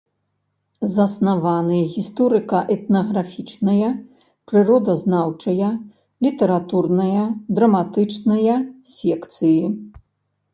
Заснаваны 0.91 1.81
гісторыка-этнаграфічная, 1.95 3.91
прыродазнаўчая, 4.53 5.69
літаратурная, 6.29 7.23
драматычная 7.61 8.57
секцыі. 8.97 9.63